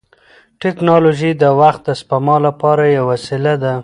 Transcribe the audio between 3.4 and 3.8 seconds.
ده.